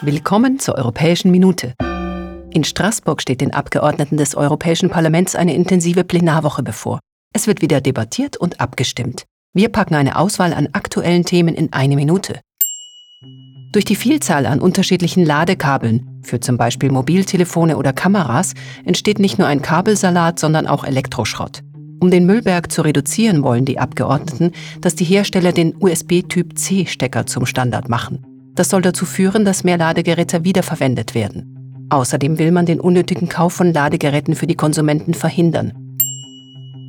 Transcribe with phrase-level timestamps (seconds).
[0.00, 1.74] Willkommen zur Europäischen Minute.
[2.52, 7.00] In Straßburg steht den Abgeordneten des Europäischen Parlaments eine intensive Plenarwoche bevor.
[7.34, 9.24] Es wird wieder debattiert und abgestimmt.
[9.54, 12.38] Wir packen eine Auswahl an aktuellen Themen in eine Minute.
[13.72, 18.54] Durch die Vielzahl an unterschiedlichen Ladekabeln, für zum Beispiel Mobiltelefone oder Kameras,
[18.84, 21.62] entsteht nicht nur ein Kabelsalat, sondern auch Elektroschrott.
[21.98, 27.88] Um den Müllberg zu reduzieren, wollen die Abgeordneten, dass die Hersteller den USB-Typ-C-Stecker zum Standard
[27.88, 28.27] machen.
[28.58, 31.86] Das soll dazu führen, dass mehr Ladegeräte wiederverwendet werden.
[31.90, 35.72] Außerdem will man den unnötigen Kauf von Ladegeräten für die Konsumenten verhindern.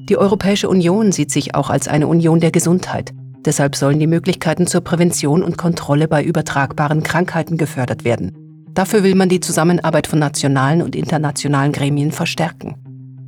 [0.10, 3.14] Die Europäische Union sieht sich auch als eine Union der Gesundheit.
[3.46, 8.32] Deshalb sollen die Möglichkeiten zur Prävention und Kontrolle bei übertragbaren Krankheiten gefördert werden.
[8.74, 12.78] Dafür will man die Zusammenarbeit von nationalen und internationalen Gremien verstärken.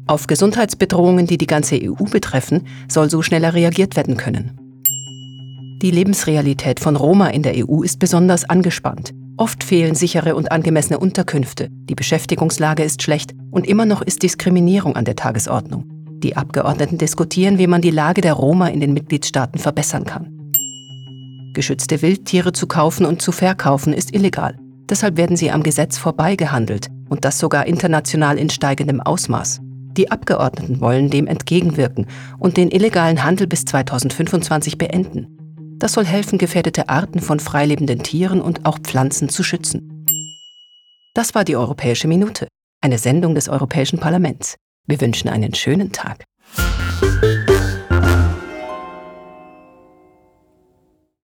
[0.08, 4.61] Auf Gesundheitsbedrohungen, die die ganze EU betreffen, soll so schneller reagiert werden können.
[5.82, 9.16] Die Lebensrealität von Roma in der EU ist besonders angespannt.
[9.38, 14.96] Oft fehlen sichere und angemessene Unterkünfte, die Beschäftigungslage ist schlecht und immer noch ist Diskriminierung
[14.96, 15.86] an der Tagesordnung.
[16.20, 20.52] Die Abgeordneten diskutieren, wie man die Lage der Roma in den Mitgliedstaaten verbessern kann.
[21.56, 24.60] Geschützte Wildtiere zu kaufen und zu verkaufen ist illegal.
[24.88, 29.62] Deshalb werden sie am Gesetz vorbeigehandelt und das sogar international in steigendem Ausmaß.
[29.98, 32.06] Die Abgeordneten wollen dem entgegenwirken
[32.38, 35.41] und den illegalen Handel bis 2025 beenden.
[35.82, 40.06] Das soll helfen, gefährdete Arten von freilebenden Tieren und auch Pflanzen zu schützen.
[41.16, 42.48] Das war die Europäische Minute,
[42.82, 44.58] eine Sendung des Europäischen Parlaments.
[44.86, 46.24] Wir wünschen einen schönen Tag.